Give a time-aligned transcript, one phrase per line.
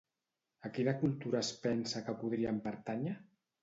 [0.69, 3.19] A quina cultura es pensa que podrien pertànyer?